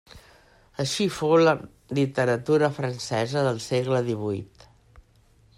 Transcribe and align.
Així 0.83 1.05
fou 1.17 1.33
la 1.41 1.53
literatura 1.99 2.73
francesa 2.81 3.47
del 3.49 3.63
segle 3.71 4.03
divuit. 4.13 4.71